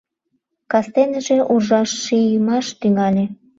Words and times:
Кастеныже 0.71 1.37
уржа 1.53 1.81
шиймаш 2.01 2.67
тӱҥале. 2.79 3.25